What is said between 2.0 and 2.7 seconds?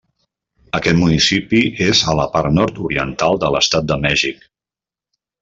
a la part